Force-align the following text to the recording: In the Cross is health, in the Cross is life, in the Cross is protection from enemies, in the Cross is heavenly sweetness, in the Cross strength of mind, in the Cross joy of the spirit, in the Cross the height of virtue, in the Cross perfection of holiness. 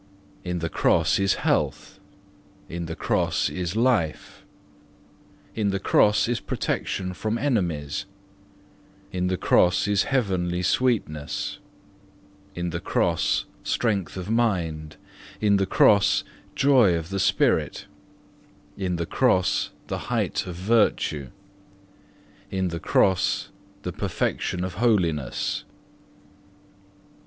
In 0.43 0.57
the 0.57 0.67
Cross 0.81 1.19
is 1.19 1.35
health, 1.45 1.99
in 2.67 2.87
the 2.87 2.95
Cross 2.95 3.51
is 3.51 3.75
life, 3.75 4.43
in 5.53 5.69
the 5.69 5.79
Cross 5.79 6.27
is 6.27 6.39
protection 6.39 7.13
from 7.13 7.37
enemies, 7.37 8.07
in 9.11 9.27
the 9.27 9.37
Cross 9.37 9.87
is 9.87 10.05
heavenly 10.05 10.63
sweetness, 10.63 11.59
in 12.55 12.71
the 12.71 12.79
Cross 12.79 13.45
strength 13.61 14.17
of 14.17 14.27
mind, 14.27 14.97
in 15.39 15.57
the 15.57 15.67
Cross 15.67 16.23
joy 16.55 16.95
of 16.95 17.09
the 17.11 17.19
spirit, 17.19 17.85
in 18.75 18.95
the 18.95 19.05
Cross 19.05 19.69
the 19.85 19.99
height 20.09 20.47
of 20.47 20.55
virtue, 20.55 21.29
in 22.49 22.69
the 22.69 22.79
Cross 22.79 23.51
perfection 23.99 24.63
of 24.63 24.73
holiness. 24.81 25.63